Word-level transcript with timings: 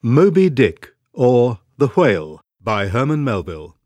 Moby 0.00 0.48
Dick, 0.48 0.94
or 1.12 1.58
The 1.76 1.88
Whale, 1.88 2.40
by 2.62 2.86
Herman 2.86 3.24
Melville. 3.24 3.76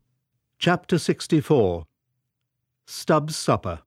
Chapter 0.59 0.99
64 0.99 1.87
Stubb's 2.85 3.35
Supper. 3.35 3.79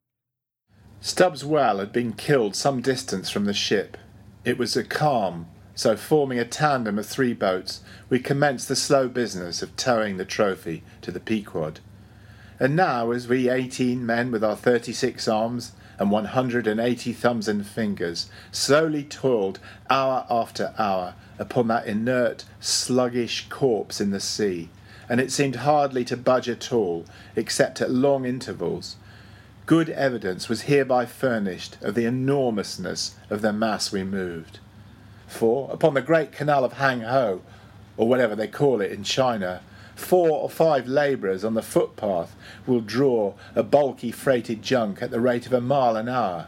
Stubb's 1.01 1.45
whale 1.45 1.79
had 1.79 1.93
been 1.93 2.13
killed 2.13 2.57
some 2.57 2.81
distance 2.81 3.31
from 3.31 3.45
the 3.45 3.55
ship. 3.55 3.97
It 4.45 4.59
was 4.59 4.77
a 4.77 4.83
calm, 4.83 5.47
so 5.77 5.97
forming 5.97 6.41
a 6.41 6.45
tandem 6.45 6.99
of 6.99 7.07
three 7.07 7.33
boats, 7.33 7.83
we 8.09 8.19
commenced 8.19 8.67
the 8.67 8.75
slow 8.75 9.07
business 9.07 9.63
of 9.63 9.77
towing 9.77 10.17
the 10.17 10.25
trophy 10.25 10.83
to 11.03 11.13
the 11.13 11.21
Pequod. 11.21 11.79
And 12.59 12.75
now, 12.75 13.13
as 13.13 13.29
we 13.29 13.49
eighteen 13.49 14.05
men 14.05 14.33
with 14.33 14.43
our 14.43 14.57
thirty 14.57 14.93
six 14.93 15.29
arms 15.29 15.75
and 15.97 16.11
one 16.11 16.25
hundred 16.25 16.67
and 16.67 16.81
eighty 16.81 17.13
thumbs 17.13 17.47
and 17.47 17.65
fingers 17.65 18.29
slowly 18.51 19.05
toiled 19.05 19.61
hour 19.89 20.27
after 20.29 20.75
hour 20.77 21.15
upon 21.39 21.69
that 21.69 21.87
inert, 21.87 22.45
sluggish 22.61 23.49
corpse 23.49 24.01
in 24.01 24.11
the 24.11 24.21
sea, 24.21 24.69
and 25.09 25.21
it 25.21 25.31
seemed 25.31 25.57
hardly 25.57 26.05
to 26.05 26.17
budge 26.17 26.49
at 26.49 26.73
all, 26.73 27.05
except 27.35 27.81
at 27.81 27.91
long 27.91 28.25
intervals. 28.25 28.97
Good 29.67 29.91
evidence 29.91 30.49
was 30.49 30.63
hereby 30.63 31.07
furnished 31.07 31.77
of 31.83 31.95
the 31.95 32.05
enormousness 32.05 33.17
of 33.31 33.43
the 33.43 33.53
mass 33.53 33.91
we 33.91 34.05
moved. 34.05 34.61
For, 35.27 35.69
upon 35.73 35.95
the 35.95 36.03
great 36.03 36.33
canal 36.33 36.65
of 36.65 36.75
Hang 36.75 37.01
Ho, 37.01 37.43
or 37.97 38.09
whatever 38.09 38.37
they 38.37 38.47
call 38.47 38.81
it 38.81 38.93
in 38.93 39.03
China, 39.03 39.61
four 39.97 40.31
or 40.31 40.51
five 40.51 40.87
labourers 40.87 41.45
on 41.45 41.55
the 41.55 41.63
footpath 41.63 42.37
will 42.67 42.81
draw 42.81 43.35
a 43.55 43.63
bulky 43.63 44.13
freighted 44.13 44.63
junk 44.63 45.03
at 45.03 45.11
the 45.11 45.21
rate 45.21 45.47
of 45.47 45.53
a 45.53 45.61
mile 45.61 45.97
an 45.97 46.09
hour. 46.09 46.47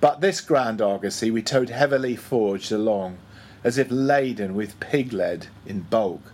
But 0.00 0.20
this 0.20 0.40
grand 0.40 0.80
argosy 0.80 1.30
we 1.30 1.42
towed 1.42 1.70
heavily 1.70 2.14
forged 2.14 2.70
along, 2.70 3.18
as 3.64 3.78
if 3.78 3.88
laden 3.90 4.54
with 4.54 4.80
pig 4.80 5.12
lead 5.12 5.46
in 5.66 5.80
bulk. 5.80 6.32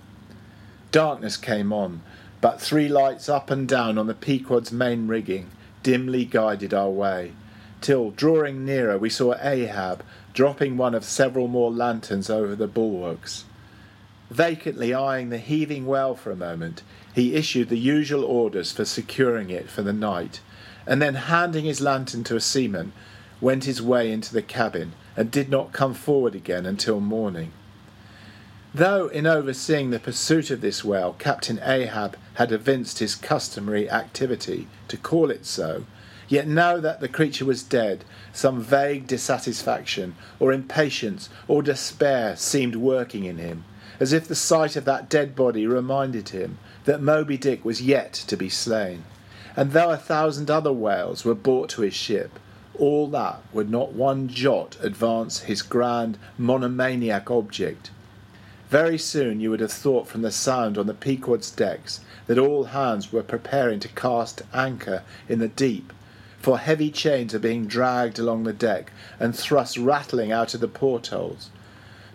Darkness 0.91 1.37
came 1.37 1.73
on, 1.73 2.03
but 2.41 2.61
three 2.61 2.89
lights 2.89 3.29
up 3.29 3.51
and 3.51 3.67
down 3.67 3.99
on 3.99 4.07
the 4.07 4.15
Pequod's 4.15 4.71
main 4.71 5.09
rigging 5.09 5.51
dimly 5.83 6.25
guided 6.25 6.75
our 6.75 6.91
way, 6.91 7.33
till, 7.81 8.11
drawing 8.11 8.65
nearer, 8.65 8.99
we 8.99 9.11
saw 9.11 9.35
Ahab 9.41 10.03
dropping 10.33 10.77
one 10.77 10.95
of 10.95 11.05
several 11.05 11.47
more 11.47 11.71
lanterns 11.71 12.29
over 12.29 12.57
the 12.57 12.67
bulwarks. 12.67 13.45
Vacantly 14.31 14.93
eyeing 14.93 15.29
the 15.29 15.39
heaving 15.39 15.87
well 15.87 16.15
for 16.17 16.33
a 16.33 16.37
moment, 16.37 16.83
he 17.15 17.35
issued 17.35 17.69
the 17.69 17.79
usual 17.79 18.25
orders 18.25 18.73
for 18.73 18.85
securing 18.85 19.51
it 19.51 19.71
for 19.71 19.83
the 19.83 19.93
night, 19.93 20.41
and 20.87 21.01
then 21.01 21.15
handing 21.15 21.65
his 21.67 21.81
lantern 21.81 22.25
to 22.25 22.37
a 22.37 22.41
seaman, 22.41 22.93
went 23.41 23.65
his 23.65 23.81
way 23.81 24.11
into 24.11 24.33
the 24.33 24.43
cabin 24.43 24.93
and 25.17 25.31
did 25.31 25.49
not 25.49 25.73
come 25.73 25.95
forward 25.95 26.35
again 26.35 26.67
until 26.67 27.01
morning. 27.01 27.53
Though 28.75 29.07
in 29.07 29.25
overseeing 29.27 29.91
the 29.91 30.01
pursuit 30.01 30.51
of 30.51 30.61
this 30.61 30.85
whale, 30.85 31.15
Captain 31.17 31.61
Ahab 31.63 32.17
had 32.35 32.51
evinced 32.51 32.99
his 32.99 33.15
customary 33.15 33.89
activity, 33.89 34.67
to 34.89 34.97
call 34.97 35.31
it 35.31 35.47
so, 35.47 35.87
yet 36.29 36.49
now 36.49 36.79
that 36.81 36.99
the 36.99 37.09
creature 37.09 37.45
was 37.45 37.63
dead, 37.63 38.05
some 38.33 38.61
vague 38.61 39.07
dissatisfaction, 39.07 40.17
or 40.41 40.53
impatience, 40.53 41.29
or 41.47 41.63
despair 41.63 42.35
seemed 42.35 42.75
working 42.75 43.25
in 43.25 43.39
him, 43.39 43.65
as 44.01 44.13
if 44.13 44.27
the 44.27 44.35
sight 44.35 44.75
of 44.75 44.85
that 44.85 45.09
dead 45.09 45.37
body 45.37 45.69
reminded 45.69 46.31
him 46.31 46.59
that 46.85 47.01
Moby 47.01 47.37
Dick 47.37 47.65
was 47.65 47.81
yet 47.81 48.13
to 48.13 48.37
be 48.37 48.49
slain. 48.49 49.05
And 49.57 49.71
though 49.71 49.91
a 49.91 49.97
thousand 49.97 50.51
other 50.51 50.73
whales 50.73 51.25
were 51.25 51.37
brought 51.37 51.69
to 51.71 51.83
his 51.83 51.95
ship, 51.95 52.41
all 52.79 53.07
that 53.09 53.41
would 53.53 53.71
not 53.71 53.93
one 53.93 54.29
jot 54.29 54.77
advance 54.83 55.41
his 55.41 55.63
grand 55.63 56.19
monomaniac 56.39 57.31
object. 57.31 57.91
Very 58.71 58.99
soon 58.99 59.41
you 59.41 59.51
would 59.51 59.61
have 59.61 59.73
thought 59.73 60.09
from 60.09 60.23
the 60.23 60.33
sound 60.33 60.77
on 60.77 60.87
the 60.87 60.95
Pequod's 60.95 61.51
decks 61.51 62.01
that 62.27 62.39
all 62.39 62.65
hands 62.65 63.13
were 63.13 63.23
preparing 63.23 63.79
to 63.81 63.89
cast 63.89 64.43
anchor 64.53 65.03
in 65.29 65.39
the 65.39 65.49
deep, 65.49 65.93
for 66.41 66.59
heavy 66.59 66.91
chains 66.91 67.35
are 67.35 67.39
being 67.39 67.67
dragged 67.67 68.19
along 68.19 68.45
the 68.45 68.53
deck 68.53 68.93
and 69.21 69.37
thrust 69.37 69.77
rattling 69.77 70.33
out 70.33 70.55
of 70.55 70.61
the 70.61 70.69
portholes. 70.69 71.51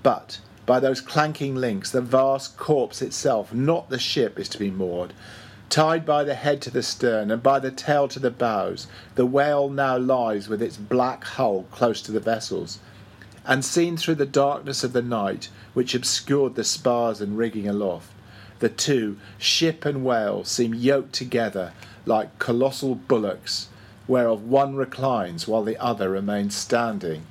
But 0.04 0.40
by 0.66 0.80
those 0.80 1.02
clanking 1.02 1.56
links, 1.56 1.92
the 1.92 2.02
vast 2.02 2.58
corpse 2.58 3.02
itself, 3.02 3.54
not 3.54 3.90
the 3.90 3.98
ship, 3.98 4.40
is 4.40 4.50
to 4.50 4.60
be 4.60 4.70
moored. 4.70 5.14
Tied 5.70 6.04
by 6.04 6.24
the 6.24 6.34
head 6.34 6.62
to 6.64 6.72
the 6.72 6.82
stern 6.82 7.30
and 7.30 7.44
by 7.44 7.60
the 7.60 7.70
tail 7.70 8.08
to 8.08 8.20
the 8.20 8.32
bows, 8.32 8.88
the 9.14 9.26
whale 9.26 9.70
now 9.70 9.98
lies 10.00 10.50
with 10.50 10.64
its 10.64 10.78
black 10.78 11.24
hull 11.24 11.68
close 11.70 12.02
to 12.02 12.12
the 12.12 12.20
vessels. 12.20 12.80
And 13.46 13.64
seen 13.64 13.96
through 13.96 14.16
the 14.16 14.26
darkness 14.26 14.84
of 14.84 14.94
the 14.94 15.04
night, 15.04 15.50
which 15.76 15.94
obscured 15.94 16.56
the 16.56 16.64
spars 16.64 17.22
and 17.22 17.38
rigging 17.38 17.68
aloft, 17.68 18.12
the 18.60 18.70
two, 18.70 19.18
ship 19.38 19.86
and 19.86 20.04
whale, 20.04 20.44
seem 20.44 20.74
yoked 20.74 21.14
together 21.14 21.74
like 22.06 22.40
colossal 22.40 22.96
bullocks, 22.96 23.70
whereof 24.08 24.42
one 24.42 24.76
reclines 24.76 25.48
while 25.48 25.64
the 25.64 25.78
other 25.78 26.10
remains 26.10 26.56
standing. 26.56 27.28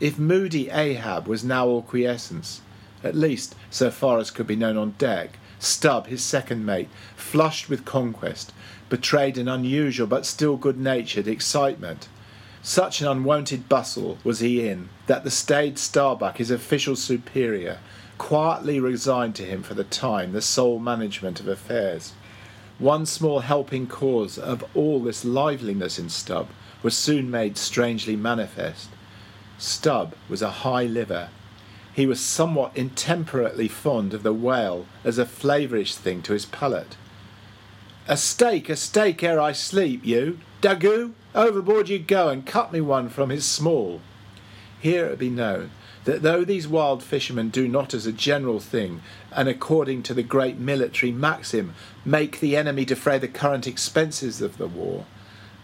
If 0.00 0.18
moody 0.18 0.70
Ahab 0.70 1.26
was 1.26 1.44
now 1.44 1.66
all 1.66 1.82
quiescence, 1.82 2.60
at 3.04 3.14
least 3.14 3.54
so 3.70 3.90
far 3.90 4.18
as 4.18 4.30
could 4.30 4.46
be 4.46 4.56
known 4.56 4.76
on 4.76 4.96
deck, 4.98 5.38
Stubb, 5.58 6.06
his 6.06 6.22
second 6.22 6.64
mate, 6.66 6.88
flushed 7.16 7.68
with 7.68 7.84
conquest, 7.84 8.52
betrayed 8.88 9.38
an 9.38 9.48
unusual 9.48 10.06
but 10.06 10.26
still 10.26 10.56
good 10.56 10.78
natured 10.78 11.26
excitement. 11.26 12.08
Such 12.62 13.00
an 13.00 13.06
unwonted 13.06 13.68
bustle 13.68 14.18
was 14.24 14.40
he 14.40 14.68
in 14.68 14.88
that 15.06 15.24
the 15.24 15.30
staid 15.30 15.78
Starbuck, 15.78 16.38
his 16.38 16.50
official 16.50 16.96
superior, 16.96 17.78
quietly 18.18 18.80
resigned 18.80 19.34
to 19.36 19.44
him 19.44 19.62
for 19.62 19.74
the 19.74 19.84
time 19.84 20.32
the 20.32 20.42
sole 20.42 20.78
management 20.78 21.40
of 21.40 21.48
affairs. 21.48 22.12
One 22.78 23.06
small 23.06 23.40
helping 23.40 23.86
cause 23.86 24.38
of 24.38 24.64
all 24.74 25.00
this 25.00 25.24
liveliness 25.24 25.98
in 25.98 26.08
Stubb 26.08 26.48
was 26.82 26.96
soon 26.96 27.30
made 27.30 27.56
strangely 27.56 28.16
manifest. 28.16 28.88
Stubb 29.58 30.14
was 30.28 30.42
a 30.42 30.50
high 30.50 30.84
liver 30.84 31.30
he 31.96 32.04
was 32.04 32.20
somewhat 32.20 32.76
intemperately 32.76 33.66
fond 33.66 34.12
of 34.12 34.22
the 34.22 34.34
whale 34.34 34.84
as 35.02 35.16
a 35.16 35.24
flavourish 35.24 35.94
thing 35.94 36.20
to 36.20 36.34
his 36.34 36.44
palate. 36.44 36.94
A 38.06 38.18
steak, 38.18 38.68
a 38.68 38.76
steak 38.76 39.22
ere 39.22 39.40
I 39.40 39.52
sleep, 39.52 40.04
you. 40.04 40.38
Daggoo! 40.60 41.14
overboard 41.34 41.88
you 41.88 41.98
go 41.98 42.28
and 42.28 42.44
cut 42.44 42.70
me 42.70 42.82
one 42.82 43.08
from 43.08 43.30
his 43.30 43.46
small. 43.46 44.02
Here 44.78 45.06
it 45.06 45.18
be 45.18 45.30
known 45.30 45.70
that 46.04 46.20
though 46.20 46.44
these 46.44 46.68
wild 46.68 47.02
fishermen 47.02 47.48
do 47.48 47.66
not 47.66 47.94
as 47.94 48.04
a 48.04 48.12
general 48.12 48.60
thing, 48.60 49.00
and 49.32 49.48
according 49.48 50.02
to 50.02 50.12
the 50.12 50.22
great 50.22 50.58
military 50.58 51.12
maxim, 51.12 51.72
make 52.04 52.40
the 52.40 52.58
enemy 52.58 52.84
defray 52.84 53.18
the 53.18 53.26
current 53.26 53.66
expenses 53.66 54.42
of 54.42 54.58
the 54.58 54.68
war, 54.68 55.06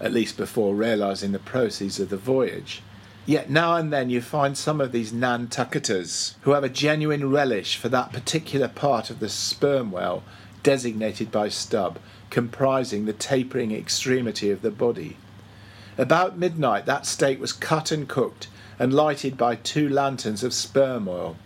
at 0.01 0.15
least 0.15 0.39
before 0.39 0.75
realizing 0.75 1.33
the 1.33 1.39
proceeds 1.39 2.01
of 2.01 2.09
the 2.09 2.17
voyage, 2.17 2.81
Yet 3.25 3.51
now 3.51 3.77
and 3.77 3.93
then 3.93 4.11
you 4.11 4.21
find 4.21 4.59
some 4.59 4.81
of 4.81 4.91
these 4.91 5.13
Nantucketers 5.13 6.35
who 6.41 6.53
have 6.53 6.65
a 6.65 6.69
genuine 6.69 7.31
relish 7.31 7.77
for 7.77 7.89
that 7.89 8.13
particular 8.13 8.67
part 8.67 9.11
of 9.11 9.21
the 9.21 9.29
sperm 9.29 9.93
whale 9.93 10.25
designated 10.65 11.31
by 11.31 11.49
Stubb, 11.49 11.99
comprising 12.31 13.05
the 13.05 13.13
tapering 13.13 13.73
extremity 13.73 14.51
of 14.51 14.63
the 14.63 14.71
body. 14.71 15.17
About 15.97 16.39
midnight 16.39 16.87
that 16.87 17.07
steak 17.07 17.41
was 17.41 17.53
cut 17.53 17.93
and 17.93 18.09
cooked 18.09 18.49
and 18.79 18.93
lighted 18.93 19.37
by 19.37 19.55
two 19.55 19.89
lanterns 19.89 20.43
of 20.43 20.53
sperm 20.53 21.07
oil. 21.07 21.37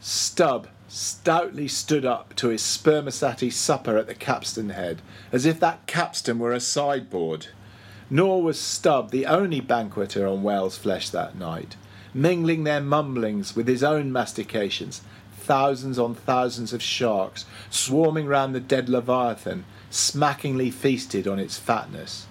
Stubb 0.00 0.68
stoutly 0.88 1.66
stood 1.66 2.04
up 2.04 2.34
to 2.36 2.48
his 2.48 2.62
spermaceti 2.62 3.50
supper 3.50 3.96
at 3.98 4.06
the 4.06 4.14
capstan 4.14 4.70
head, 4.70 5.02
as 5.32 5.44
if 5.44 5.58
that 5.58 5.86
capstan 5.86 6.38
were 6.38 6.52
a 6.52 6.60
sideboard. 6.60 7.48
Nor 8.08 8.42
was 8.42 8.58
Stubb 8.58 9.10
the 9.10 9.26
only 9.26 9.60
banqueter 9.60 10.26
on 10.26 10.42
whale's 10.42 10.78
flesh 10.78 11.10
that 11.10 11.36
night. 11.36 11.76
Mingling 12.14 12.64
their 12.64 12.80
mumblings 12.80 13.56
with 13.56 13.66
his 13.66 13.82
own 13.82 14.12
mastications, 14.12 15.02
thousands 15.36 15.98
on 15.98 16.14
thousands 16.14 16.72
of 16.72 16.82
sharks, 16.82 17.44
swarming 17.68 18.26
round 18.26 18.54
the 18.54 18.60
dead 18.60 18.88
Leviathan, 18.88 19.64
smackingly 19.90 20.70
feasted 20.70 21.26
on 21.26 21.38
its 21.38 21.58
fatness. 21.58 22.26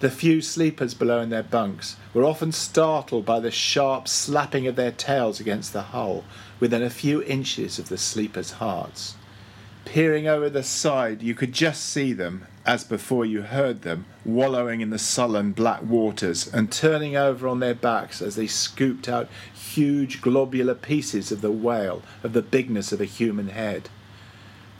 The 0.00 0.10
few 0.10 0.42
sleepers 0.42 0.92
below 0.92 1.20
in 1.20 1.30
their 1.30 1.42
bunks 1.42 1.96
were 2.12 2.24
often 2.24 2.52
startled 2.52 3.24
by 3.24 3.40
the 3.40 3.50
sharp 3.50 4.08
slapping 4.08 4.66
of 4.66 4.76
their 4.76 4.92
tails 4.92 5.40
against 5.40 5.72
the 5.72 5.82
hull 5.82 6.24
within 6.60 6.82
a 6.82 6.90
few 6.90 7.22
inches 7.22 7.78
of 7.78 7.88
the 7.88 7.96
sleepers' 7.96 8.52
hearts. 8.52 9.14
Peering 9.86 10.26
over 10.26 10.50
the 10.50 10.62
side, 10.62 11.22
you 11.22 11.34
could 11.34 11.52
just 11.52 11.86
see 11.86 12.12
them, 12.12 12.46
as 12.66 12.82
before 12.82 13.24
you 13.24 13.42
heard 13.42 13.82
them, 13.82 14.04
wallowing 14.24 14.80
in 14.80 14.90
the 14.90 14.98
sullen 14.98 15.52
black 15.52 15.82
waters 15.82 16.52
and 16.52 16.72
turning 16.72 17.16
over 17.16 17.46
on 17.46 17.60
their 17.60 17.74
backs 17.74 18.20
as 18.20 18.34
they 18.34 18.48
scooped 18.48 19.08
out 19.08 19.28
huge 19.54 20.20
globular 20.20 20.74
pieces 20.74 21.30
of 21.30 21.40
the 21.42 21.50
whale 21.50 22.02
of 22.24 22.32
the 22.32 22.42
bigness 22.42 22.90
of 22.90 23.00
a 23.00 23.04
human 23.04 23.48
head. 23.48 23.88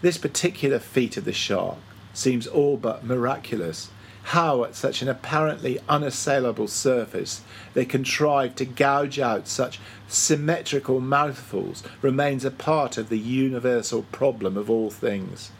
This 0.03 0.19
particular 0.19 0.81
feat 0.81 1.17
of 1.17 1.25
the 1.25 1.33
shark 1.33 1.79
seems 2.13 2.49
all 2.49 2.77
but 2.77 3.05
miraculous, 3.05 3.89
how 4.25 4.65
at 4.65 4.75
such 4.75 5.01
an 5.01 5.09
apparently 5.09 5.79
unassailable 5.89 6.67
surface 6.67 7.43
they 7.75 7.85
contrive 7.85 8.57
to 8.57 8.65
gouge 8.65 9.21
out 9.21 9.47
such 9.47 9.79
symmetrical 10.09 11.01
mouthfuls 11.01 11.85
remains 12.03 12.45
a 12.45 12.51
part 12.51 12.99
of 12.99 13.09
the 13.09 13.19
universal 13.19 14.03
problem 14.11 14.57
of 14.57 14.69
all 14.69 14.91
things. 14.91 15.53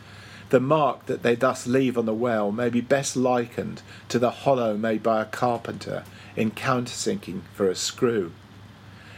The 0.51 0.61
mark 0.61 1.07
that 1.07 1.23
they 1.23 1.35
thus 1.35 1.67
leave 1.67 1.99
on 1.99 2.07
the 2.07 2.15
well 2.15 2.53
may 2.53 2.69
be 2.69 2.81
best 2.81 3.17
likened 3.17 3.83
to 4.09 4.19
the 4.19 4.31
hollow 4.31 4.77
made 4.77 5.03
by 5.03 5.21
a 5.21 5.25
carpenter 5.25 6.05
in 6.37 6.53
countersinking 6.53 7.43
for 7.53 7.69
a 7.69 7.75
screw. 7.75 8.31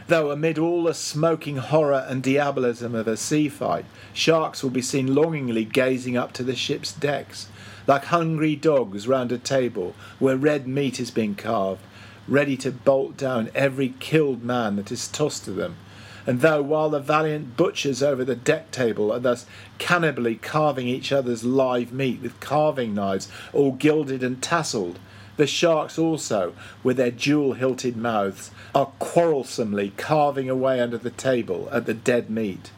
Though 0.06 0.30
amid 0.30 0.56
all 0.56 0.84
the 0.84 0.94
smoking 0.94 1.58
horror 1.58 2.06
and 2.08 2.22
diabolism 2.22 2.94
of 2.94 3.06
a 3.06 3.18
sea 3.18 3.50
fight, 3.50 3.84
sharks 4.14 4.62
will 4.62 4.70
be 4.70 4.80
seen 4.80 5.14
longingly 5.14 5.66
gazing 5.66 6.16
up 6.16 6.32
to 6.34 6.42
the 6.42 6.56
ship's 6.56 6.94
decks, 6.94 7.48
like 7.86 8.06
hungry 8.06 8.56
dogs 8.56 9.06
round 9.06 9.30
a 9.30 9.36
table 9.36 9.94
where 10.18 10.36
red 10.36 10.66
meat 10.66 10.98
is 10.98 11.10
being 11.10 11.34
carved, 11.34 11.82
ready 12.26 12.56
to 12.56 12.70
bolt 12.70 13.18
down 13.18 13.50
every 13.54 13.94
killed 14.00 14.42
man 14.42 14.76
that 14.76 14.90
is 14.90 15.08
tossed 15.08 15.44
to 15.44 15.50
them. 15.50 15.76
And 16.28 16.42
though 16.42 16.62
while 16.62 16.90
the 16.90 17.00
valiant 17.00 17.56
butchers 17.56 18.02
over 18.02 18.24
the 18.24 18.36
deck 18.36 18.70
table 18.70 19.10
are 19.10 19.18
thus 19.18 19.46
cannibally 19.78 20.36
carving 20.36 20.86
each 20.86 21.10
other's 21.10 21.42
live 21.42 21.90
meat 21.92 22.20
with 22.20 22.38
carving 22.38 22.94
knives 22.94 23.28
all 23.52 23.72
gilded 23.72 24.22
and 24.22 24.40
tasselled, 24.40 25.00
the 25.36 25.46
sharks 25.46 25.98
also, 25.98 26.52
with 26.84 26.98
their 26.98 27.10
jewel 27.10 27.54
hilted 27.54 27.96
mouths, 27.96 28.50
are 28.74 28.92
quarrelsomely 29.00 29.96
carving 29.96 30.50
away 30.50 30.80
under 30.80 30.98
the 30.98 31.10
table 31.10 31.68
at 31.72 31.86
the 31.86 31.94
dead 31.94 32.28
meat 32.28 32.70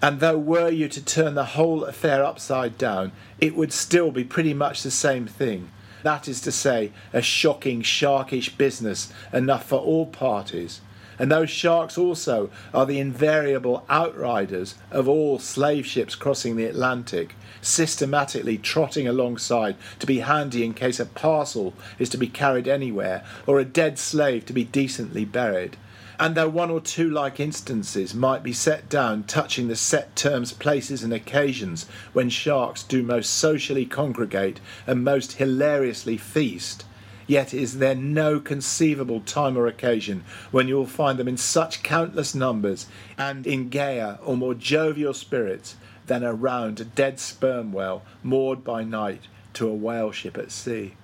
and 0.00 0.20
though 0.20 0.38
were 0.38 0.70
you 0.70 0.88
to 0.88 1.04
turn 1.04 1.34
the 1.34 1.44
whole 1.44 1.84
affair 1.84 2.24
upside 2.24 2.78
down, 2.78 3.12
it 3.40 3.56
would 3.56 3.72
still 3.72 4.10
be 4.10 4.24
pretty 4.24 4.54
much 4.54 4.82
the 4.82 4.90
same 4.90 5.26
thing. 5.26 5.70
That 6.04 6.28
is 6.28 6.40
to 6.42 6.52
say, 6.52 6.92
a 7.12 7.20
shocking, 7.20 7.82
sharkish 7.82 8.56
business 8.56 9.12
enough 9.32 9.66
for 9.66 9.80
all 9.80 10.06
parties. 10.06 10.80
And 11.18 11.32
those 11.32 11.50
sharks 11.50 11.98
also 11.98 12.50
are 12.72 12.86
the 12.86 13.00
invariable 13.00 13.84
outriders 13.88 14.76
of 14.90 15.08
all 15.08 15.38
slave 15.38 15.84
ships 15.86 16.14
crossing 16.14 16.56
the 16.56 16.66
Atlantic, 16.66 17.34
systematically 17.60 18.56
trotting 18.58 19.08
alongside 19.08 19.76
to 19.98 20.06
be 20.06 20.20
handy 20.20 20.64
in 20.64 20.74
case 20.74 21.00
a 21.00 21.06
parcel 21.06 21.74
is 21.98 22.08
to 22.10 22.18
be 22.18 22.28
carried 22.28 22.68
anywhere 22.68 23.24
or 23.46 23.58
a 23.58 23.64
dead 23.64 23.98
slave 23.98 24.46
to 24.46 24.52
be 24.52 24.64
decently 24.64 25.24
buried. 25.24 25.76
And 26.20 26.34
though 26.34 26.48
one 26.48 26.70
or 26.70 26.80
two 26.80 27.08
like 27.08 27.38
instances 27.38 28.12
might 28.12 28.42
be 28.42 28.52
set 28.52 28.88
down 28.88 29.22
touching 29.24 29.68
the 29.68 29.76
set 29.76 30.16
terms, 30.16 30.52
places, 30.52 31.04
and 31.04 31.12
occasions 31.12 31.86
when 32.12 32.28
sharks 32.28 32.82
do 32.82 33.04
most 33.04 33.30
socially 33.30 33.86
congregate 33.86 34.58
and 34.84 35.04
most 35.04 35.34
hilariously 35.34 36.16
feast, 36.16 36.84
yet 37.28 37.54
is 37.54 37.78
there 37.78 37.94
no 37.94 38.40
conceivable 38.40 39.20
time 39.20 39.56
or 39.56 39.68
occasion 39.68 40.24
when 40.50 40.66
you 40.66 40.74
will 40.74 40.86
find 40.86 41.16
them 41.16 41.28
in 41.28 41.36
such 41.36 41.84
countless 41.84 42.34
numbers 42.34 42.88
and 43.16 43.46
in 43.46 43.68
gayer 43.68 44.18
or 44.24 44.36
more 44.36 44.54
jovial 44.54 45.14
spirits 45.14 45.76
than 46.06 46.24
around 46.24 46.80
a 46.80 46.84
dead 46.84 47.20
sperm 47.20 47.70
whale 47.70 48.02
moored 48.24 48.64
by 48.64 48.82
night 48.82 49.28
to 49.52 49.68
a 49.68 49.74
whale 49.74 50.10
ship 50.10 50.36
at 50.36 50.50
sea. 50.50 50.94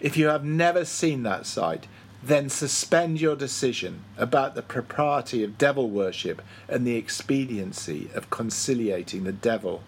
If 0.00 0.16
you 0.16 0.28
have 0.28 0.44
never 0.44 0.84
seen 0.84 1.24
that 1.24 1.46
sight, 1.46 1.86
then 2.22 2.48
suspend 2.48 3.20
your 3.20 3.36
decision 3.36 4.02
about 4.16 4.54
the 4.54 4.62
propriety 4.62 5.42
of 5.42 5.58
devil 5.58 5.90
worship 5.90 6.42
and 6.68 6.86
the 6.86 6.96
expediency 6.96 8.08
of 8.14 8.30
conciliating 8.30 9.24
the 9.24 9.32
devil. 9.32 9.82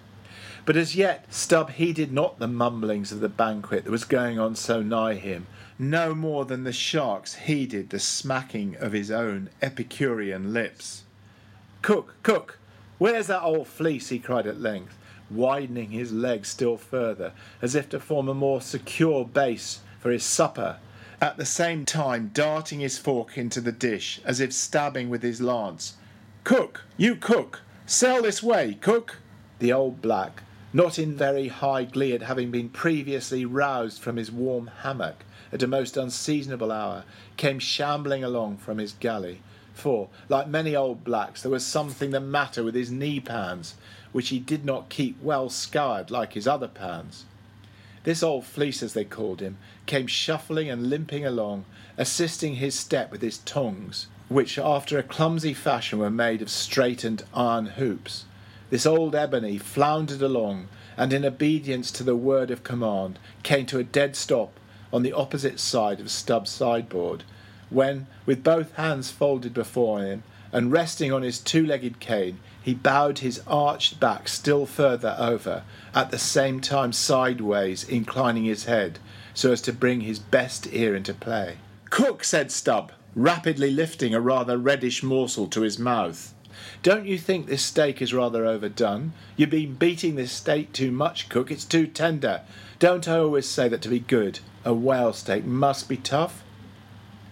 But 0.64 0.76
as 0.76 0.94
yet 0.94 1.32
Stubb 1.32 1.70
heeded 1.70 2.12
not 2.12 2.38
the 2.38 2.46
mumblings 2.46 3.10
of 3.10 3.20
the 3.20 3.28
banquet 3.28 3.84
that 3.84 3.90
was 3.90 4.04
going 4.04 4.38
on 4.38 4.54
so 4.54 4.82
nigh 4.82 5.14
him, 5.14 5.46
no 5.78 6.14
more 6.14 6.44
than 6.44 6.64
the 6.64 6.72
sharks 6.72 7.34
heeded 7.34 7.90
the 7.90 7.98
smacking 8.00 8.76
of 8.76 8.92
his 8.92 9.10
own 9.10 9.48
Epicurean 9.62 10.52
lips. 10.52 11.04
Cook, 11.82 12.16
cook, 12.22 12.58
where's 12.98 13.28
that 13.28 13.42
old 13.42 13.68
fleece? 13.68 14.08
he 14.08 14.18
cried 14.18 14.46
at 14.46 14.60
length, 14.60 14.98
widening 15.30 15.90
his 15.90 16.12
legs 16.12 16.48
still 16.48 16.76
further, 16.76 17.32
as 17.62 17.74
if 17.74 17.88
to 17.90 18.00
form 18.00 18.28
a 18.28 18.34
more 18.34 18.60
secure 18.60 19.24
base 19.24 19.80
for 20.00 20.10
his 20.10 20.24
supper 20.24 20.78
at 21.20 21.36
the 21.36 21.44
same 21.44 21.84
time 21.84 22.30
darting 22.32 22.80
his 22.80 22.98
fork 22.98 23.36
into 23.36 23.60
the 23.60 23.72
dish 23.72 24.20
as 24.24 24.40
if 24.40 24.52
stabbing 24.52 25.08
with 25.08 25.22
his 25.22 25.40
lance. 25.40 25.94
Cook, 26.44 26.84
you 26.96 27.16
cook, 27.16 27.62
sail 27.86 28.22
this 28.22 28.42
way, 28.42 28.74
cook. 28.80 29.18
The 29.58 29.72
old 29.72 30.00
black, 30.00 30.42
not 30.72 30.98
in 30.98 31.16
very 31.16 31.48
high 31.48 31.84
glee 31.84 32.12
at 32.12 32.22
having 32.22 32.50
been 32.50 32.68
previously 32.68 33.44
roused 33.44 34.00
from 34.00 34.16
his 34.16 34.30
warm 34.30 34.70
hammock 34.82 35.24
at 35.52 35.62
a 35.62 35.66
most 35.66 35.96
unseasonable 35.96 36.70
hour, 36.70 37.04
came 37.36 37.58
shambling 37.58 38.22
along 38.22 38.58
from 38.58 38.78
his 38.78 38.92
galley. 38.92 39.40
For, 39.74 40.08
like 40.28 40.48
many 40.48 40.74
old 40.74 41.04
blacks, 41.04 41.42
there 41.42 41.50
was 41.50 41.64
something 41.64 42.10
the 42.10 42.20
matter 42.20 42.64
with 42.64 42.74
his 42.74 42.90
knee 42.90 43.20
pans, 43.20 43.74
which 44.12 44.30
he 44.30 44.38
did 44.38 44.64
not 44.64 44.88
keep 44.88 45.22
well 45.22 45.48
scoured 45.48 46.10
like 46.10 46.32
his 46.32 46.48
other 46.48 46.68
pans. 46.68 47.24
This 48.04 48.22
old 48.22 48.44
fleece, 48.44 48.82
as 48.82 48.94
they 48.94 49.04
called 49.04 49.40
him, 49.40 49.58
came 49.86 50.06
shuffling 50.06 50.70
and 50.70 50.88
limping 50.88 51.24
along, 51.24 51.64
assisting 51.96 52.56
his 52.56 52.74
step 52.74 53.10
with 53.10 53.22
his 53.22 53.38
tongs, 53.38 54.06
which 54.28 54.58
after 54.58 54.98
a 54.98 55.02
clumsy 55.02 55.54
fashion 55.54 55.98
were 55.98 56.10
made 56.10 56.42
of 56.42 56.50
straightened 56.50 57.22
iron 57.34 57.66
hoops. 57.66 58.24
This 58.70 58.86
old 58.86 59.14
ebony 59.14 59.58
floundered 59.58 60.22
along, 60.22 60.68
and 60.96 61.12
in 61.12 61.24
obedience 61.24 61.90
to 61.92 62.02
the 62.02 62.16
word 62.16 62.50
of 62.50 62.64
command, 62.64 63.18
came 63.42 63.66
to 63.66 63.78
a 63.78 63.84
dead 63.84 64.16
stop 64.16 64.58
on 64.92 65.02
the 65.02 65.12
opposite 65.12 65.60
side 65.60 66.00
of 66.00 66.10
Stubb's 66.10 66.50
sideboard, 66.50 67.24
when, 67.70 68.06
with 68.24 68.42
both 68.42 68.74
hands 68.74 69.10
folded 69.10 69.52
before 69.52 70.00
him, 70.00 70.22
and 70.52 70.72
resting 70.72 71.12
on 71.12 71.22
his 71.22 71.38
two 71.38 71.66
legged 71.66 72.00
cane, 72.00 72.38
he 72.62 72.74
bowed 72.74 73.18
his 73.18 73.42
arched 73.46 74.00
back 74.00 74.28
still 74.28 74.66
further 74.66 75.14
over, 75.18 75.62
at 75.94 76.10
the 76.10 76.18
same 76.18 76.60
time 76.60 76.92
sideways 76.92 77.84
inclining 77.84 78.44
his 78.44 78.64
head 78.64 78.98
so 79.34 79.52
as 79.52 79.60
to 79.62 79.72
bring 79.72 80.00
his 80.00 80.18
best 80.18 80.66
ear 80.72 80.96
into 80.96 81.14
play. 81.14 81.58
Cook, 81.90 82.24
said 82.24 82.50
Stubb, 82.50 82.92
rapidly 83.14 83.70
lifting 83.70 84.12
a 84.12 84.20
rather 84.20 84.58
reddish 84.58 85.02
morsel 85.02 85.46
to 85.48 85.62
his 85.62 85.78
mouth. 85.78 86.34
Don't 86.82 87.06
you 87.06 87.18
think 87.18 87.46
this 87.46 87.62
steak 87.62 88.00
is 88.00 88.14
rather 88.14 88.44
overdone? 88.44 89.12
You've 89.36 89.50
been 89.50 89.74
beating 89.74 90.14
this 90.14 90.32
steak 90.32 90.72
too 90.72 90.90
much, 90.90 91.28
Cook. 91.28 91.50
It's 91.50 91.64
too 91.64 91.86
tender. 91.86 92.42
Don't 92.78 93.08
I 93.08 93.18
always 93.18 93.48
say 93.48 93.68
that 93.68 93.82
to 93.82 93.88
be 93.88 94.00
good, 94.00 94.40
a 94.64 94.72
whale 94.72 95.12
steak 95.12 95.44
must 95.44 95.88
be 95.88 95.96
tough? 95.96 96.44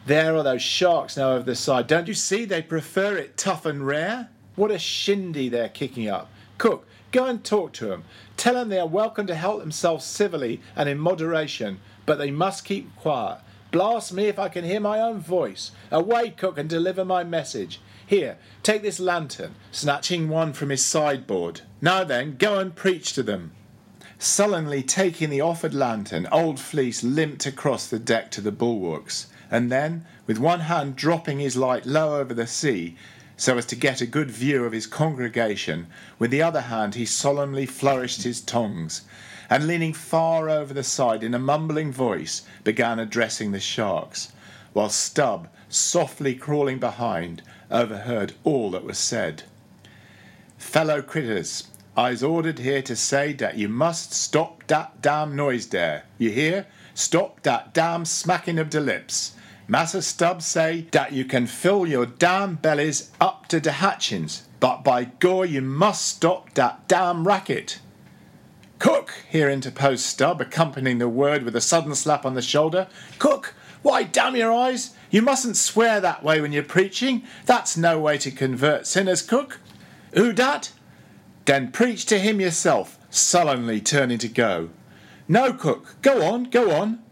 There 0.06 0.37
are 0.37 0.43
those 0.43 0.62
sharks 0.62 1.17
now 1.17 1.32
over 1.32 1.44
the 1.44 1.56
side. 1.56 1.87
Don't 1.87 2.06
you 2.08 2.14
see 2.14 2.44
they 2.44 2.62
prefer 2.62 3.17
it 3.17 3.37
tough 3.37 3.67
and 3.67 3.87
rare? 3.87 4.28
What 4.55 4.70
a 4.70 4.78
shindy 4.78 5.49
they're 5.49 5.69
kicking 5.69 6.08
up. 6.08 6.31
Cook, 6.58 6.87
go 7.12 7.25
and 7.26 7.44
talk 7.44 7.73
to 7.75 7.87
them. 7.87 8.05
Tell 8.37 8.54
them 8.54 8.68
they 8.68 8.78
are 8.78 8.87
welcome 8.87 9.26
to 9.26 9.35
help 9.35 9.61
themselves 9.61 10.04
civilly 10.04 10.61
and 10.76 10.88
in 10.88 10.99
moderation, 10.99 11.80
but 12.06 12.18
they 12.18 12.30
must 12.30 12.64
keep 12.64 12.95
quiet. 12.97 13.40
Blast 13.73 14.12
me 14.12 14.26
if 14.26 14.38
I 14.38 14.49
can 14.49 14.64
hear 14.64 14.80
my 14.80 15.00
own 15.00 15.21
voice. 15.21 15.73
Away, 15.90 16.30
cook, 16.30 16.56
and 16.56 16.68
deliver 16.68 17.04
my 17.04 17.25
message. 17.25 17.80
Here, 18.06 18.38
take 18.62 18.82
this 18.82 19.00
lantern, 19.00 19.56
snatching 19.72 20.28
one 20.28 20.52
from 20.52 20.70
his 20.70 20.84
sideboard. 20.84 21.62
Now 21.80 22.04
then, 22.04 22.36
go 22.36 22.58
and 22.60 22.75
preach 22.75 23.12
to 23.14 23.22
them. 23.25 23.50
Sullenly 24.18 24.82
taking 24.82 25.28
the 25.28 25.40
offered 25.40 25.75
lantern, 25.75 26.28
Old 26.30 26.60
Fleece 26.60 27.02
limped 27.02 27.46
across 27.46 27.88
the 27.88 27.98
deck 27.98 28.30
to 28.30 28.40
the 28.40 28.52
bulwarks, 28.52 29.26
and 29.50 29.70
then, 29.72 30.06
with 30.26 30.38
one 30.38 30.60
hand 30.60 30.94
dropping 30.94 31.40
his 31.40 31.56
light 31.56 31.84
low 31.84 32.18
over 32.18 32.32
the 32.32 32.46
sea, 32.46 32.96
so 33.36 33.58
as 33.58 33.66
to 33.66 33.76
get 33.76 34.00
a 34.00 34.06
good 34.06 34.30
view 34.30 34.64
of 34.64 34.72
his 34.72 34.86
congregation, 34.86 35.88
with 36.18 36.30
the 36.30 36.40
other 36.40 36.62
hand 36.62 36.94
he 36.94 37.04
solemnly 37.04 37.66
flourished 37.66 38.22
his 38.22 38.40
tongs, 38.40 39.02
and 39.50 39.66
leaning 39.66 39.92
far 39.92 40.48
over 40.48 40.72
the 40.72 40.82
side 40.82 41.22
in 41.22 41.34
a 41.34 41.38
mumbling 41.38 41.92
voice 41.92 42.42
began 42.64 42.98
addressing 42.98 43.52
the 43.52 43.60
sharks, 43.60 44.32
while 44.72 44.88
Stubb, 44.88 45.48
softly 45.68 46.34
crawling 46.34 46.78
behind, 46.78 47.42
overheard 47.70 48.35
all 48.44 48.70
that 48.70 48.85
was 48.85 48.99
said. 48.99 49.42
Fellow 50.58 51.02
critters, 51.02 51.68
I's 51.96 52.23
ordered 52.23 52.58
here 52.58 52.82
to 52.82 52.94
say 52.94 53.32
dat 53.32 53.56
you 53.56 53.68
must 53.68 54.12
stop 54.12 54.66
dat 54.66 55.00
damn 55.00 55.35
noise 55.35 55.68
there. 55.68 56.04
You 56.18 56.30
hear? 56.30 56.66
Stop 56.94 57.42
dat 57.42 57.73
damn 57.73 58.04
smacking 58.04 58.58
of 58.58 58.68
de 58.68 58.80
lips. 58.80 59.32
Massa 59.68 60.02
Stubbs 60.02 60.46
say 60.46 60.82
dat 60.90 61.12
you 61.12 61.25
can 61.25 61.46
fill 61.46 61.87
your 61.87 62.06
damn 62.06 62.54
bellies 62.56 63.11
up 63.20 63.49
to 63.49 63.61
de 63.61 63.73
hatchings, 63.73 64.42
but 64.61 64.85
by 64.85 65.04
gore 65.04 65.46
you 65.46 65.62
must 65.62 66.04
stop 66.06 66.52
dat 66.54 66.87
damn 66.87 67.26
racket. 67.26 67.80
Cook, 68.78 69.14
here 69.28 69.49
interposed 69.49 70.04
Stubb, 70.04 70.40
accompanying 70.40 70.99
the 70.99 71.08
word 71.08 71.44
with 71.44 71.56
a 71.56 71.61
sudden 71.61 71.94
slap 71.94 72.26
on 72.26 72.35
the 72.35 72.42
shoulder. 72.42 72.88
Cook, 73.18 73.54
why, 73.82 74.02
damn 74.02 74.37
your 74.37 74.52
eyes, 74.52 74.90
you 75.10 75.22
mustn't 75.22 75.56
swear 75.56 76.00
that 76.00 76.22
way 76.22 76.40
when 76.40 76.52
you're 76.52 76.62
preaching. 76.62 77.22
That's 77.44 77.76
no 77.76 77.98
way 77.98 78.18
to 78.18 78.30
convert 78.30 78.86
sinners, 78.86 79.22
Cook. 79.22 79.60
Who 80.14 80.32
dat? 80.32 80.72
Then 81.44 81.70
preach 81.70 82.06
to 82.06 82.18
him 82.18 82.40
yourself, 82.40 82.98
sullenly 83.10 83.80
turning 83.80 84.18
to 84.18 84.28
go. 84.28 84.70
No, 85.28 85.52
Cook, 85.52 85.96
go 86.02 86.25
on, 86.25 86.44
go 86.44 86.72
on. 86.72 87.02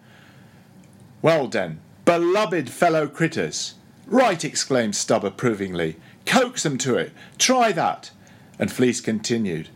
Well 1.23 1.49
then, 1.49 1.81
beloved 2.05 2.69
fellow 2.69 3.07
critters. 3.07 3.75
Right, 4.07 4.45
exclaimed 4.45 4.95
Stubb 4.97 5.25
approvingly. 5.25 5.97
Coax 6.27 6.67
'em 6.67 6.79
to 6.79 6.97
it. 6.97 7.13
Try 7.39 7.73
that. 7.73 8.11
And 8.59 8.71
Fleece 8.71 9.01
continued. 9.01 9.69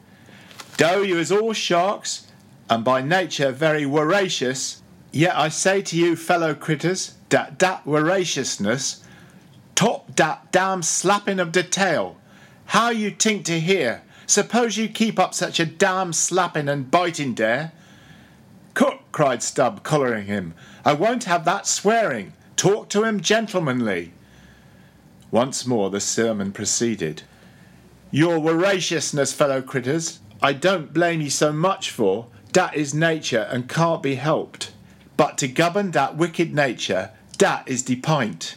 Though 0.76 1.02
you 1.02 1.18
is 1.18 1.32
all 1.32 1.52
sharks, 1.52 2.26
and 2.70 2.84
by 2.84 3.00
nature 3.00 3.50
very 3.50 3.84
voracious, 3.84 4.82
yet 5.12 5.36
I 5.36 5.48
say 5.48 5.82
to 5.82 5.96
you, 5.96 6.16
fellow 6.16 6.54
critters, 6.54 7.14
dat 7.28 7.58
dat 7.58 7.82
voraciousness 7.84 9.02
top 9.78 10.16
dat 10.16 10.50
damn 10.50 10.82
slapping 10.82 11.38
of 11.38 11.52
de 11.52 11.62
tail. 11.62 12.16
How 12.66 12.90
you 12.90 13.12
tink 13.12 13.44
to 13.44 13.60
hear? 13.60 14.02
Suppose 14.26 14.76
you 14.76 14.88
keep 14.88 15.20
up 15.20 15.34
such 15.34 15.60
a 15.60 15.64
damn 15.64 16.12
slapping 16.12 16.68
and 16.68 16.90
biting 16.90 17.32
dare? 17.32 17.70
Cook, 18.74 19.00
cried 19.12 19.40
Stubb, 19.42 19.84
collaring 19.84 20.26
him, 20.26 20.54
I 20.84 20.94
won't 20.94 21.24
have 21.24 21.44
that 21.44 21.66
swearing. 21.66 22.32
Talk 22.56 22.88
to 22.90 23.04
him 23.04 23.20
gentlemanly. 23.20 24.12
Once 25.30 25.64
more 25.64 25.90
the 25.90 26.00
sermon 26.00 26.50
proceeded. 26.50 27.22
Your 28.10 28.40
voraciousness, 28.40 29.32
fellow 29.32 29.62
critters, 29.62 30.18
I 30.42 30.54
don't 30.54 30.92
blame 30.92 31.20
ye 31.20 31.28
so 31.28 31.52
much 31.52 31.90
for. 31.90 32.26
Dat 32.52 32.74
is 32.74 32.92
nature 32.92 33.46
and 33.50 33.68
can't 33.68 34.02
be 34.02 34.16
helped. 34.16 34.72
But 35.18 35.36
to 35.38 35.48
govern 35.48 35.90
that 35.90 36.16
wicked 36.16 36.54
nature, 36.54 37.10
dat 37.38 37.64
is 37.66 37.82
de 37.82 37.96
pint. 37.96 38.54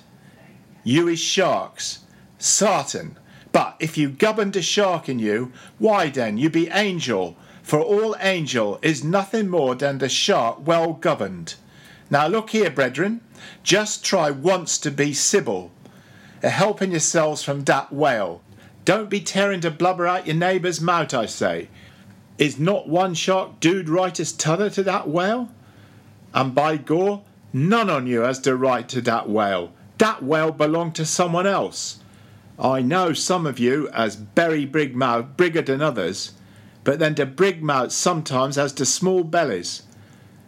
You 0.84 1.08
is 1.08 1.20
sharks. 1.20 2.00
Sartin. 2.38 3.16
But 3.52 3.78
if 3.80 3.98
you 3.98 4.10
govern 4.10 4.52
de 4.52 4.62
shark 4.62 5.10
in 5.10 5.18
you, 5.18 5.52
why 5.80 6.10
then 6.10 6.38
you 6.38 6.52
be 6.52 6.70
angel, 6.70 7.36
for 7.64 7.80
all 7.80 8.16
angel 8.20 8.78
is 8.84 9.04
nothing 9.04 9.50
more 9.50 9.74
than 9.74 9.98
the 9.98 10.08
shark 10.08 10.66
well 10.66 10.94
governed. 10.94 11.56
Now 12.12 12.28
look 12.28 12.52
here, 12.52 12.70
brethren, 12.70 13.22
just 13.64 14.06
try 14.06 14.30
once 14.30 14.78
to 14.80 14.92
be 14.92 15.14
Sybil, 15.14 15.72
a 16.44 16.46
eh, 16.46 16.50
helping 16.50 16.92
yourselves 16.92 17.42
from 17.44 17.64
that 17.64 17.92
whale. 17.92 18.44
Don't 18.86 19.10
be 19.10 19.20
tearing 19.20 19.62
de 19.62 19.72
blubber 19.72 20.06
out 20.06 20.28
your 20.28 20.36
neighbour's 20.36 20.80
mouth, 20.80 21.16
I 21.16 21.26
say. 21.26 21.70
Is 22.38 22.60
not 22.60 22.88
one 22.88 23.16
shark 23.16 23.60
dude 23.60 23.90
right 23.90 24.20
as 24.20 24.32
t'other 24.32 24.70
to 24.70 24.84
that 24.84 25.10
whale? 25.10 25.50
And 26.34 26.56
by 26.56 26.78
gore, 26.78 27.24
none 27.54 27.90
on 27.90 28.08
you 28.08 28.22
has 28.22 28.40
the 28.42 28.56
right 28.56 28.88
to 28.90 29.02
that 29.02 29.30
whale. 29.30 29.74
That 29.98 30.24
whale 30.24 30.52
belonged 30.52 30.96
to 30.96 31.06
someone 31.06 31.48
else. 31.48 32.00
I 32.58 32.82
know 32.82 33.14
some 33.14 33.46
of 33.46 33.60
you 33.60 33.90
as 33.90 34.16
berry 34.16 34.66
brig 34.66 34.96
mouth 34.96 35.36
bigger 35.36 35.62
than 35.62 35.82
others, 35.82 36.34
but 36.84 37.00
then 37.00 37.16
the 37.16 37.26
brig 37.26 37.62
mouth 37.62 37.92
sometimes 37.92 38.56
has 38.56 38.74
the 38.74 38.86
small 38.86 39.24
bellies, 39.24 39.84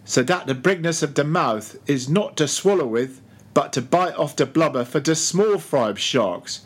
so 0.05 0.23
that 0.23 0.47
the 0.47 0.55
brigness 0.55 1.01
of 1.03 1.15
the 1.15 1.23
mouth 1.23 1.77
is 1.87 2.09
not 2.09 2.37
to 2.37 2.47
swallow 2.47 2.85
with, 2.85 3.21
but 3.53 3.73
to 3.73 3.81
bite 3.81 4.15
off 4.15 4.35
the 4.35 4.45
blubber 4.45 4.85
for 4.85 4.99
the 4.99 5.15
small 5.15 5.57
fry 5.57 5.89
of 5.89 5.99
sharks 5.99 6.61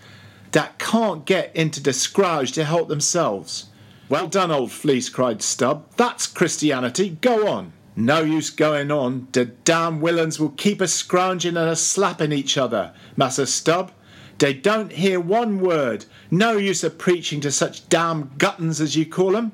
that 0.52 0.80
can't 0.80 1.26
get 1.26 1.56
into 1.56 1.82
the 1.82 1.94
scrouge 1.94 2.52
to 2.54 2.64
help 2.64 2.88
themselves. 2.88 3.66
Well 4.10 4.28
done, 4.28 4.52
old 4.52 4.72
fleece, 4.72 5.10
cried 5.10 5.42
Stubb. 5.42 5.86
That's 5.98 6.28
Christianity. 6.28 7.18
Go 7.22 7.48
on. 7.48 7.74
No 8.00 8.22
use 8.22 8.52
going 8.52 8.92
on. 8.92 9.28
The 9.32 9.46
damn 9.46 10.00
villains 10.00 10.40
will 10.40 10.50
keep 10.52 10.82
a 10.82 10.88
scrounging 10.88 11.58
and 11.58 11.68
a 11.68 11.76
slapping 11.76 12.32
each 12.32 12.56
other, 12.56 12.94
Massa 13.16 13.48
Stubb. 13.48 13.92
They 14.38 14.54
don't 14.54 14.92
hear 14.92 15.20
one 15.20 15.60
word. 15.60 16.06
No 16.30 16.58
use 16.58 16.84
of 16.84 17.00
preaching 17.00 17.42
to 17.42 17.52
such 17.52 17.90
damn 17.90 18.30
guttons 18.38 18.80
as 18.80 18.96
you 18.96 19.08
call 19.08 19.36
'em, 19.36 19.52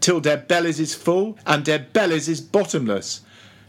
till 0.00 0.20
their 0.20 0.38
bellies 0.38 0.80
is 0.80 0.94
full, 0.94 1.36
and 1.44 1.66
their 1.66 1.80
bellies 1.80 2.30
is 2.30 2.40
bottomless. 2.40 3.20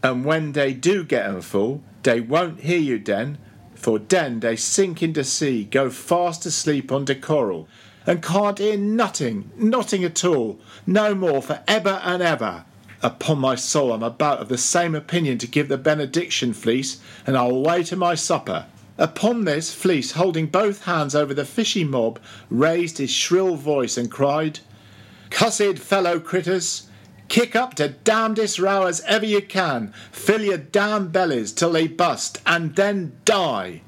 And 0.02 0.24
when 0.24 0.52
they 0.52 0.72
do 0.72 1.04
get 1.04 1.26
'em 1.26 1.42
full, 1.42 1.82
they 2.02 2.18
won't 2.18 2.60
hear 2.60 2.78
you 2.78 2.98
then, 2.98 3.36
for 3.74 3.98
then 3.98 4.40
they 4.40 4.56
sink 4.56 5.02
into 5.02 5.22
sea, 5.22 5.64
go 5.70 5.90
fast 5.90 6.46
asleep 6.46 6.90
on 6.90 7.04
de 7.04 7.14
coral, 7.14 7.68
and 8.06 8.22
can't 8.22 8.58
hear 8.58 8.78
nothing, 8.78 9.50
nothing 9.58 10.02
at 10.02 10.24
all, 10.24 10.58
no 10.86 11.14
more 11.14 11.42
for 11.42 11.60
ever 11.68 12.00
and 12.02 12.22
ever. 12.22 12.64
Upon 13.02 13.38
my 13.38 13.54
soul, 13.54 13.92
I'm 13.92 14.02
about 14.02 14.40
of 14.40 14.48
the 14.48 14.58
same 14.58 14.94
opinion 14.94 15.38
to 15.38 15.46
give 15.46 15.68
the 15.68 15.78
benediction, 15.78 16.52
Fleece, 16.52 16.98
and 17.26 17.36
I'll 17.36 17.50
away 17.50 17.84
to 17.84 17.96
my 17.96 18.16
supper. 18.16 18.66
Upon 18.96 19.44
this, 19.44 19.72
Fleece, 19.72 20.12
holding 20.12 20.46
both 20.46 20.82
hands 20.82 21.14
over 21.14 21.32
the 21.32 21.44
fishy 21.44 21.84
mob, 21.84 22.18
raised 22.50 22.98
his 22.98 23.10
shrill 23.10 23.54
voice 23.54 23.96
and 23.96 24.10
cried, 24.10 24.58
Cussed 25.30 25.78
fellow 25.78 26.18
critters, 26.18 26.88
kick 27.28 27.54
up 27.54 27.76
the 27.76 27.90
damnedest 27.90 28.58
row 28.58 28.86
as 28.86 29.00
ever 29.02 29.26
you 29.26 29.42
can, 29.42 29.92
fill 30.10 30.42
your 30.42 30.58
damn 30.58 31.08
bellies 31.08 31.52
till 31.52 31.70
they 31.70 31.86
bust, 31.86 32.40
and 32.46 32.74
then 32.74 33.12
die. 33.24 33.82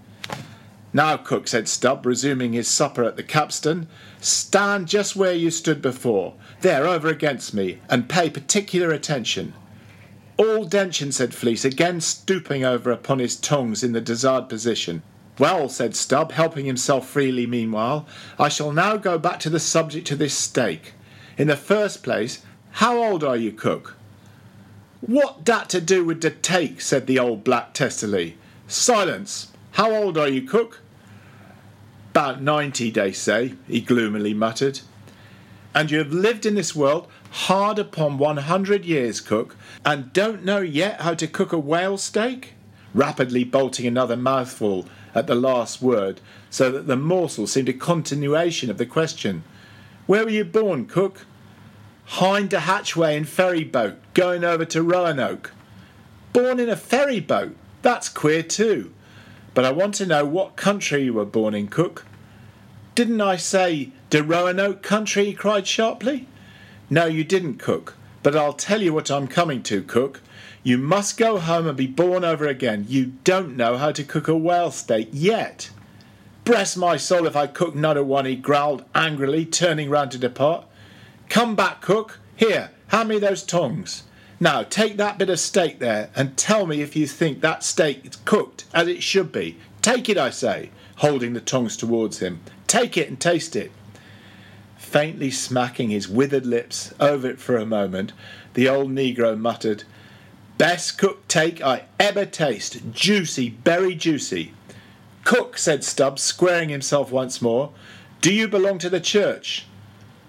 Now, 0.92 1.16
cook, 1.16 1.46
said 1.46 1.68
Stubb, 1.68 2.04
resuming 2.04 2.52
his 2.52 2.66
supper 2.66 3.04
at 3.04 3.16
the 3.16 3.22
capstan, 3.22 3.86
stand 4.20 4.88
just 4.88 5.14
where 5.14 5.32
you 5.32 5.50
stood 5.50 5.80
before, 5.80 6.34
there 6.62 6.86
over 6.86 7.08
against 7.08 7.54
me, 7.54 7.78
and 7.88 8.08
pay 8.08 8.28
particular 8.28 8.90
attention. 8.90 9.54
All 10.36 10.64
dention, 10.64 11.12
said 11.12 11.32
Fleece, 11.32 11.64
again 11.64 12.00
stooping 12.00 12.64
over 12.64 12.90
upon 12.90 13.20
his 13.20 13.36
tongs 13.36 13.84
in 13.84 13.92
the 13.92 14.00
desired 14.00 14.48
position. 14.48 15.02
Well, 15.38 15.68
said 15.68 15.94
Stubb, 15.94 16.32
helping 16.32 16.66
himself 16.66 17.08
freely 17.08 17.46
meanwhile, 17.46 18.06
I 18.38 18.48
shall 18.48 18.72
now 18.72 18.96
go 18.96 19.16
back 19.16 19.38
to 19.40 19.50
the 19.50 19.60
subject 19.60 20.10
of 20.10 20.18
this 20.18 20.34
steak. 20.34 20.94
In 21.38 21.46
the 21.46 21.56
first 21.56 22.02
place, 22.02 22.42
how 22.72 23.02
old 23.02 23.22
are 23.22 23.36
you, 23.36 23.52
cook? 23.52 23.96
What 25.00 25.44
dat 25.44 25.68
to 25.70 25.80
do 25.80 26.04
with 26.04 26.20
de 26.20 26.30
take? 26.30 26.80
said 26.80 27.06
the 27.06 27.18
old 27.18 27.44
black 27.44 27.74
testily. 27.74 28.36
Silence. 28.66 29.48
How 29.72 29.94
old 29.94 30.18
are 30.18 30.28
you, 30.28 30.42
cook? 30.42 30.80
About 32.10 32.42
ninety, 32.42 32.90
they 32.90 33.12
say, 33.12 33.54
he 33.68 33.80
gloomily 33.80 34.34
muttered. 34.34 34.80
And 35.74 35.90
you 35.90 35.98
have 35.98 36.12
lived 36.12 36.44
in 36.44 36.56
this 36.56 36.74
world 36.74 37.06
hard 37.30 37.78
upon 37.78 38.18
one 38.18 38.38
hundred 38.38 38.84
years, 38.84 39.20
cook, 39.20 39.56
and 39.84 40.12
don't 40.12 40.44
know 40.44 40.60
yet 40.60 41.00
how 41.02 41.14
to 41.14 41.28
cook 41.28 41.52
a 41.52 41.58
whale 41.58 41.96
steak? 41.96 42.54
Rapidly 42.92 43.44
bolting 43.44 43.86
another 43.86 44.16
mouthful 44.16 44.86
at 45.14 45.28
the 45.28 45.36
last 45.36 45.80
word, 45.80 46.20
so 46.50 46.72
that 46.72 46.88
the 46.88 46.96
morsel 46.96 47.46
seemed 47.46 47.68
a 47.68 47.72
continuation 47.72 48.70
of 48.70 48.78
the 48.78 48.86
question. 48.86 49.44
Where 50.06 50.24
were 50.24 50.30
you 50.30 50.44
born, 50.44 50.86
cook? 50.86 51.24
Hind 52.06 52.50
the 52.50 52.60
hatchway 52.60 53.16
in 53.16 53.24
ferry 53.24 53.62
boat, 53.62 53.96
going 54.14 54.42
over 54.42 54.64
to 54.64 54.82
Roanoke. 54.82 55.52
Born 56.32 56.58
in 56.58 56.68
a 56.68 56.74
ferry 56.76 57.20
boat? 57.20 57.56
That's 57.82 58.08
queer 58.08 58.42
too. 58.42 58.92
But 59.54 59.64
I 59.64 59.72
want 59.72 59.94
to 59.96 60.06
know 60.06 60.24
what 60.24 60.56
country 60.56 61.04
you 61.04 61.14
were 61.14 61.24
born 61.24 61.54
in, 61.54 61.68
cook. 61.68 62.06
Didn't 62.94 63.20
I 63.20 63.36
say 63.36 63.90
de 64.10 64.22
Roanoke 64.22 64.82
country? 64.82 65.26
he 65.26 65.32
cried 65.32 65.66
sharply. 65.66 66.28
No, 66.88 67.06
you 67.06 67.24
didn't, 67.24 67.58
cook. 67.58 67.96
But 68.22 68.36
I'll 68.36 68.52
tell 68.52 68.82
you 68.82 68.92
what 68.92 69.10
I'm 69.10 69.26
coming 69.26 69.62
to, 69.64 69.82
cook. 69.82 70.20
You 70.62 70.76
must 70.76 71.16
go 71.16 71.38
home 71.38 71.66
and 71.66 71.76
be 71.76 71.86
born 71.86 72.24
over 72.24 72.46
again. 72.46 72.84
You 72.88 73.12
don't 73.24 73.56
know 73.56 73.78
how 73.78 73.92
to 73.92 74.04
cook 74.04 74.28
a 74.28 74.36
whale 74.36 74.70
steak 74.70 75.08
yet. 75.12 75.70
Bless 76.44 76.76
my 76.76 76.96
soul 76.96 77.26
if 77.26 77.36
I 77.36 77.46
cook 77.46 77.74
another 77.74 78.04
one, 78.04 78.26
he 78.26 78.36
growled 78.36 78.84
angrily, 78.94 79.44
turning 79.46 79.88
round 79.88 80.10
to 80.12 80.18
depart. 80.18 80.66
Come 81.28 81.54
back, 81.54 81.80
cook. 81.80 82.18
Here, 82.36 82.70
hand 82.88 83.08
me 83.08 83.18
those 83.18 83.42
tongs. 83.42 84.02
Now, 84.42 84.62
take 84.62 84.96
that 84.96 85.18
bit 85.18 85.28
of 85.28 85.38
steak 85.38 85.80
there 85.80 86.08
and 86.16 86.34
tell 86.34 86.66
me 86.66 86.80
if 86.80 86.96
you 86.96 87.06
think 87.06 87.42
that 87.42 87.62
steak 87.62 88.06
is 88.06 88.16
cooked 88.24 88.64
as 88.72 88.88
it 88.88 89.02
should 89.02 89.30
be. 89.30 89.58
Take 89.82 90.08
it, 90.08 90.16
I 90.16 90.30
say, 90.30 90.70
holding 90.96 91.34
the 91.34 91.42
tongs 91.42 91.76
towards 91.76 92.20
him. 92.20 92.40
Take 92.66 92.96
it 92.96 93.08
and 93.08 93.20
taste 93.20 93.54
it. 93.54 93.70
Faintly 94.78 95.30
smacking 95.30 95.90
his 95.90 96.08
withered 96.08 96.46
lips 96.46 96.94
over 96.98 97.28
it 97.28 97.38
for 97.38 97.56
a 97.56 97.66
moment, 97.66 98.12
the 98.54 98.68
old 98.68 98.90
negro 98.90 99.38
muttered, 99.38 99.84
Best 100.56 100.98
cooked 100.98 101.28
take 101.28 101.62
I 101.62 101.84
ever 101.98 102.26
taste. 102.26 102.92
Juicy, 102.92 103.50
very 103.64 103.94
juicy. 103.94 104.52
Cook, 105.24 105.56
said 105.56 105.84
Stubbs, 105.84 106.22
squaring 106.22 106.70
himself 106.70 107.12
once 107.12 107.40
more, 107.40 107.72
do 108.20 108.32
you 108.32 108.48
belong 108.48 108.78
to 108.78 108.90
the 108.90 109.00
church? 109.00 109.66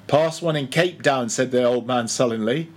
Passed 0.07 0.41
one 0.41 0.55
in 0.55 0.67
Cape 0.67 1.01
Town, 1.01 1.29
said 1.29 1.51
the 1.51 1.63
old 1.63 1.87
man 1.87 2.07
sullenly. 2.07 2.69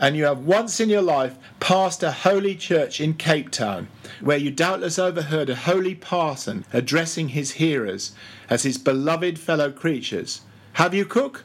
And 0.00 0.16
you 0.16 0.24
have 0.24 0.38
once 0.38 0.80
in 0.80 0.88
your 0.88 1.02
life 1.02 1.36
passed 1.60 2.02
a 2.02 2.10
holy 2.10 2.56
church 2.56 3.00
in 3.00 3.14
Cape 3.14 3.50
Town, 3.50 3.88
where 4.20 4.36
you 4.36 4.50
doubtless 4.50 4.98
overheard 4.98 5.48
a 5.48 5.54
holy 5.54 5.94
parson 5.94 6.64
addressing 6.72 7.28
his 7.28 7.52
hearers 7.52 8.12
as 8.50 8.64
his 8.64 8.78
beloved 8.78 9.38
fellow 9.38 9.70
creatures. 9.70 10.40
Have 10.74 10.94
you, 10.94 11.04
cook? 11.04 11.44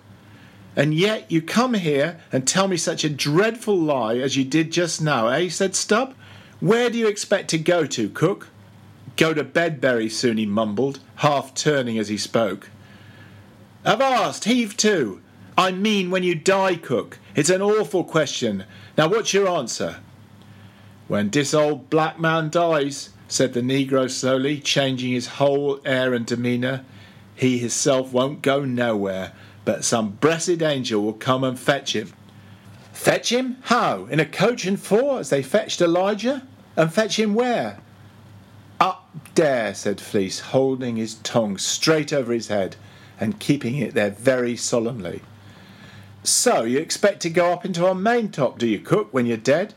And 0.75 0.93
yet 0.93 1.31
you 1.31 1.41
come 1.41 1.73
here 1.73 2.19
and 2.31 2.47
tell 2.47 2.67
me 2.67 2.77
such 2.77 3.03
a 3.03 3.09
dreadful 3.09 3.77
lie 3.77 4.17
as 4.17 4.37
you 4.37 4.43
did 4.43 4.71
just 4.71 5.01
now, 5.01 5.27
eh? 5.27 5.49
said 5.49 5.75
Stubb. 5.75 6.13
Where 6.59 6.89
do 6.89 6.97
you 6.97 7.07
expect 7.07 7.49
to 7.49 7.57
go 7.57 7.85
to, 7.85 8.09
cook? 8.09 8.49
Go 9.15 9.33
to 9.33 9.43
bed 9.43 9.81
very 9.81 10.09
soon, 10.09 10.37
he 10.37 10.45
mumbled, 10.45 10.99
half 11.15 11.55
turning 11.55 11.97
as 11.97 12.09
he 12.09 12.17
spoke. 12.17 12.69
Avast, 13.83 14.43
heave 14.43 14.77
to. 14.77 15.21
I 15.57 15.71
mean 15.71 16.11
when 16.11 16.21
you 16.21 16.35
die, 16.35 16.75
cook. 16.75 17.17
It's 17.35 17.49
an 17.49 17.63
awful 17.63 18.03
question. 18.03 18.65
Now 18.95 19.07
what's 19.07 19.33
your 19.33 19.47
answer? 19.47 19.97
When 21.07 21.29
dis 21.29 21.53
old 21.53 21.89
black 21.89 22.19
man 22.19 22.51
dies, 22.51 23.09
said 23.27 23.53
the 23.53 23.61
negro 23.61 24.09
slowly, 24.09 24.59
changing 24.59 25.13
his 25.13 25.27
whole 25.27 25.79
air 25.83 26.13
and 26.13 26.27
demeanour, 26.27 26.85
he 27.33 27.57
hisself 27.57 28.13
won't 28.13 28.43
go 28.43 28.65
nowhere, 28.65 29.33
but 29.65 29.83
some 29.83 30.11
blessed 30.11 30.61
angel 30.61 31.01
will 31.01 31.13
come 31.13 31.43
and 31.43 31.57
fetch 31.57 31.95
him. 31.95 32.13
Fetch 32.93 33.31
him? 33.31 33.57
How? 33.63 34.05
In 34.05 34.19
a 34.19 34.25
coach 34.25 34.65
and 34.65 34.79
four, 34.79 35.19
as 35.19 35.29
they 35.29 35.41
fetched 35.41 35.81
Elijah? 35.81 36.45
And 36.75 36.93
fetch 36.93 37.17
him 37.17 37.33
where? 37.33 37.79
Up 38.79 39.09
there, 39.33 39.73
said 39.73 39.99
Fleece, 39.99 40.39
holding 40.39 40.97
his 40.97 41.15
tongue 41.15 41.57
straight 41.57 42.13
over 42.13 42.31
his 42.31 42.47
head 42.47 42.75
and 43.19 43.39
keeping 43.39 43.77
it 43.77 43.95
there 43.95 44.11
very 44.11 44.55
solemnly. 44.55 45.21
So 46.27 46.63
you 46.63 46.79
expect 46.79 47.21
to 47.21 47.29
go 47.29 47.53
up 47.53 47.63
into 47.63 47.85
our 47.87 47.95
main 47.95 48.29
top, 48.31 48.59
do 48.59 48.67
you, 48.67 48.79
cook, 48.79 49.13
when 49.13 49.25
you're 49.25 49.37
dead? 49.37 49.73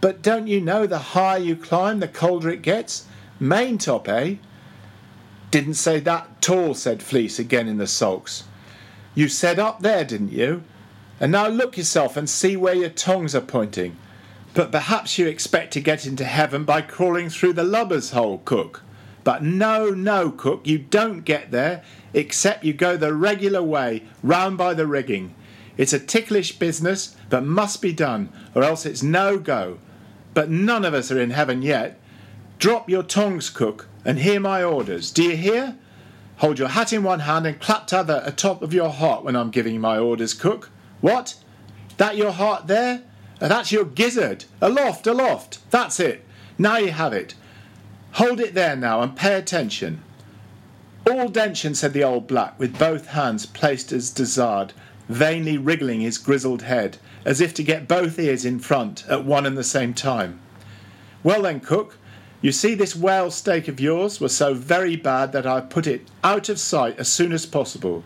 But 0.00 0.22
don't 0.22 0.48
you 0.48 0.60
know 0.60 0.88
the 0.88 0.98
higher 0.98 1.38
you 1.38 1.54
climb, 1.54 2.00
the 2.00 2.08
colder 2.08 2.50
it 2.50 2.62
gets? 2.62 3.06
Main 3.38 3.78
top, 3.78 4.08
eh? 4.08 4.34
Didn't 5.52 5.74
say 5.74 6.00
that 6.00 6.42
tall, 6.42 6.74
said 6.74 7.00
Fleece 7.00 7.38
again 7.38 7.68
in 7.68 7.78
the 7.78 7.86
sulks. 7.86 8.42
You 9.14 9.28
said 9.28 9.60
up 9.60 9.78
there, 9.78 10.04
didn't 10.04 10.32
you? 10.32 10.64
And 11.20 11.30
now 11.30 11.46
look 11.46 11.76
yourself 11.76 12.16
and 12.16 12.28
see 12.28 12.56
where 12.56 12.74
your 12.74 12.90
tongues 12.90 13.36
are 13.36 13.40
pointing. 13.40 13.96
But 14.54 14.72
perhaps 14.72 15.16
you 15.16 15.28
expect 15.28 15.72
to 15.74 15.80
get 15.80 16.06
into 16.06 16.24
heaven 16.24 16.64
by 16.64 16.82
crawling 16.82 17.30
through 17.30 17.52
the 17.52 17.62
lubber's 17.62 18.10
hole, 18.10 18.42
cook. 18.44 18.82
But 19.22 19.44
no, 19.44 19.90
no, 19.90 20.32
cook, 20.32 20.66
you 20.66 20.78
don't 20.78 21.20
get 21.20 21.52
there, 21.52 21.84
except 22.12 22.64
you 22.64 22.72
go 22.72 22.96
the 22.96 23.14
regular 23.14 23.62
way, 23.62 24.02
round 24.24 24.58
by 24.58 24.74
the 24.74 24.86
rigging. 24.86 25.36
It's 25.78 25.94
a 25.94 25.98
ticklish 25.98 26.58
business, 26.58 27.16
but 27.30 27.44
must 27.46 27.80
be 27.80 27.92
done, 27.92 28.30
or 28.54 28.62
else 28.62 28.84
it's 28.84 29.02
no 29.02 29.38
go. 29.38 29.78
But 30.34 30.50
none 30.50 30.84
of 30.84 30.92
us 30.92 31.10
are 31.10 31.20
in 31.20 31.30
heaven 31.30 31.62
yet. 31.62 31.98
Drop 32.58 32.90
your 32.90 33.04
tongs, 33.04 33.48
cook, 33.48 33.88
and 34.04 34.18
hear 34.18 34.40
my 34.40 34.62
orders. 34.62 35.10
Do 35.10 35.22
you 35.22 35.36
hear? 35.36 35.76
Hold 36.38 36.58
your 36.58 36.68
hat 36.68 36.92
in 36.92 37.02
one 37.02 37.20
hand 37.20 37.46
and 37.46 37.60
clap 37.60 37.86
t'other 37.86 38.22
atop 38.24 38.60
of 38.60 38.74
your 38.74 38.90
heart 38.90 39.24
when 39.24 39.36
I'm 39.36 39.50
giving 39.50 39.80
my 39.80 39.98
orders, 39.98 40.34
cook. 40.34 40.70
What? 41.00 41.36
That 41.96 42.16
your 42.16 42.32
heart 42.32 42.66
there? 42.66 43.02
That's 43.38 43.70
your 43.70 43.84
gizzard. 43.84 44.44
Aloft, 44.60 45.06
aloft. 45.06 45.58
That's 45.70 46.00
it. 46.00 46.24
Now 46.58 46.78
you 46.78 46.90
have 46.90 47.12
it. 47.12 47.34
Hold 48.12 48.40
it 48.40 48.54
there 48.54 48.74
now 48.74 49.00
and 49.00 49.14
pay 49.14 49.34
attention. 49.34 50.02
All 51.08 51.28
dention, 51.28 51.74
said 51.74 51.92
the 51.92 52.04
old 52.04 52.26
black, 52.26 52.58
with 52.58 52.78
both 52.78 53.08
hands 53.08 53.46
placed 53.46 53.92
as 53.92 54.10
desired, 54.10 54.72
vainly 55.08 55.56
wriggling 55.56 56.00
his 56.00 56.18
grizzled 56.18 56.62
head, 56.62 56.98
as 57.24 57.40
if 57.40 57.54
to 57.54 57.62
get 57.62 57.88
both 57.88 58.18
ears 58.18 58.44
in 58.44 58.58
front 58.58 59.04
at 59.08 59.24
one 59.24 59.46
and 59.46 59.56
the 59.56 59.64
same 59.64 59.94
time. 59.94 60.40
Well 61.22 61.42
then, 61.42 61.60
cook, 61.60 61.96
you 62.40 62.52
see 62.52 62.74
this 62.74 62.94
whale 62.94 63.30
steak 63.30 63.66
of 63.66 63.80
yours 63.80 64.20
was 64.20 64.36
so 64.36 64.54
very 64.54 64.94
bad 64.94 65.32
that 65.32 65.46
I 65.46 65.60
put 65.60 65.86
it 65.86 66.06
out 66.22 66.48
of 66.48 66.60
sight 66.60 66.98
as 66.98 67.08
soon 67.08 67.32
as 67.32 67.46
possible. 67.46 68.04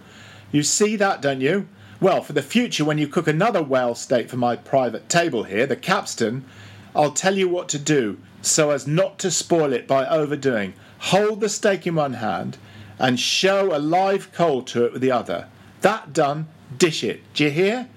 You 0.50 0.62
see 0.62 0.96
that, 0.96 1.20
don't 1.20 1.40
you? 1.40 1.68
Well, 2.00 2.22
for 2.22 2.32
the 2.32 2.42
future, 2.42 2.84
when 2.84 2.98
you 2.98 3.06
cook 3.06 3.28
another 3.28 3.62
whale 3.62 3.94
steak 3.94 4.28
for 4.28 4.36
my 4.36 4.56
private 4.56 5.08
table 5.08 5.44
here, 5.44 5.66
the 5.66 5.76
capstan, 5.76 6.44
I'll 6.96 7.12
tell 7.12 7.36
you 7.36 7.48
what 7.48 7.68
to 7.70 7.78
do 7.78 8.18
so 8.40 8.70
as 8.70 8.86
not 8.86 9.18
to 9.20 9.30
spoil 9.30 9.72
it 9.72 9.86
by 9.86 10.06
overdoing. 10.06 10.74
Hold 10.98 11.40
the 11.40 11.48
steak 11.48 11.86
in 11.86 11.94
one 11.94 12.14
hand 12.14 12.58
and 12.98 13.20
show 13.20 13.74
a 13.74 13.78
live 13.78 14.32
coal 14.32 14.62
to 14.62 14.84
it 14.84 14.92
with 14.92 15.02
the 15.02 15.12
other. 15.12 15.48
That 15.82 16.12
done, 16.12 16.48
dish 16.78 17.04
it. 17.04 17.20
D'ye 17.34 17.50
hear? 17.50 17.88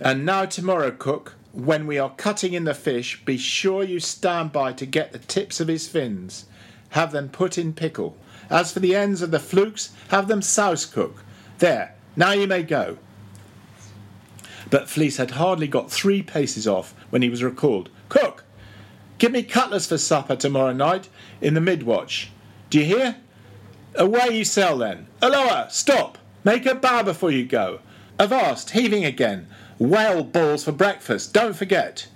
And 0.00 0.24
now 0.24 0.44
tomorrow, 0.46 0.90
cook, 0.90 1.36
when 1.52 1.86
we 1.86 1.98
are 1.98 2.10
cutting 2.10 2.54
in 2.54 2.64
the 2.64 2.74
fish, 2.74 3.22
be 3.24 3.36
sure 3.36 3.82
you 3.82 4.00
stand 4.00 4.52
by 4.52 4.72
to 4.74 4.86
get 4.86 5.12
the 5.12 5.18
tips 5.18 5.60
of 5.60 5.68
his 5.68 5.88
fins. 5.88 6.46
Have 6.90 7.12
them 7.12 7.28
put 7.28 7.58
in 7.58 7.72
pickle. 7.72 8.16
As 8.48 8.72
for 8.72 8.80
the 8.80 8.96
ends 8.96 9.22
of 9.22 9.30
the 9.30 9.38
flukes, 9.38 9.92
have 10.08 10.28
them 10.28 10.42
souse 10.42 10.84
cook. 10.84 11.22
There, 11.58 11.94
now 12.16 12.32
you 12.32 12.46
may 12.46 12.62
go. 12.62 12.98
But 14.70 14.88
Fleece 14.88 15.16
had 15.16 15.32
hardly 15.32 15.66
got 15.66 15.90
three 15.90 16.22
paces 16.22 16.66
off 16.66 16.94
when 17.10 17.22
he 17.22 17.28
was 17.28 17.42
recalled. 17.42 17.90
Cook, 18.08 18.44
give 19.18 19.32
me 19.32 19.42
cutlets 19.42 19.86
for 19.86 19.98
supper 19.98 20.36
tomorrow 20.36 20.72
night 20.72 21.08
in 21.40 21.54
the 21.54 21.60
mid-watch. 21.60 22.30
Do 22.70 22.78
you 22.78 22.84
hear? 22.84 23.16
Away 23.96 24.28
you 24.30 24.44
sail 24.44 24.78
then. 24.78 25.08
Aloha, 25.20 25.68
stop. 25.68 26.18
Make 26.44 26.66
a 26.66 26.74
bow 26.74 27.02
before 27.02 27.30
you 27.30 27.44
go. 27.44 27.80
Avast, 28.20 28.72
heaving 28.72 29.06
again. 29.06 29.46
Whale 29.78 30.22
balls 30.22 30.64
for 30.64 30.72
breakfast, 30.72 31.32
don't 31.32 31.56
forget. 31.56 32.06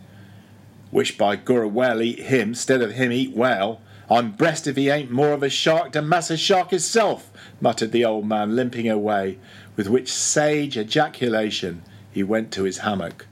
Wish 0.93 1.17
by 1.17 1.35
Gura 1.35 1.71
whale 1.71 2.03
eat 2.03 2.19
him, 2.19 2.55
stead 2.55 2.83
of 2.83 2.93
him 2.93 3.11
eat 3.11 3.35
whale. 3.35 3.81
I'm 4.11 4.33
breast 4.33 4.67
if 4.67 4.77
he 4.77 4.91
ain't 4.91 5.11
more 5.11 5.33
of 5.33 5.43
a 5.43 5.49
shark 5.49 5.93
than 5.93 6.07
Massa 6.07 6.37
Shark 6.37 6.73
himself, 6.73 7.33
muttered 7.59 7.91
the 7.91 8.05
old 8.05 8.27
man, 8.27 8.55
limping 8.55 8.87
away, 8.87 9.39
with 9.77 9.89
which 9.89 10.13
sage 10.13 10.77
ejaculation 10.77 11.81
he 12.13 12.23
went 12.23 12.53
to 12.53 12.65
his 12.65 12.79
hammock. 12.79 13.27